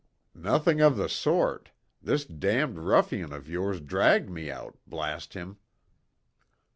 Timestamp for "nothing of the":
0.33-1.07